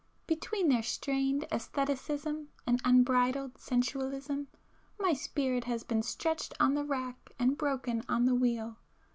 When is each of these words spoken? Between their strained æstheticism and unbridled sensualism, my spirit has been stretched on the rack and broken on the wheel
Between 0.25 0.69
their 0.69 0.81
strained 0.81 1.45
æstheticism 1.51 2.47
and 2.65 2.81
unbridled 2.83 3.59
sensualism, 3.59 4.47
my 4.99 5.13
spirit 5.13 5.65
has 5.65 5.83
been 5.83 6.01
stretched 6.01 6.55
on 6.59 6.73
the 6.73 6.83
rack 6.83 7.29
and 7.37 7.55
broken 7.55 8.01
on 8.09 8.25
the 8.25 8.33
wheel 8.33 8.77